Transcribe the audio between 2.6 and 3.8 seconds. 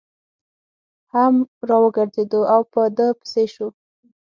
په ده پسې شو.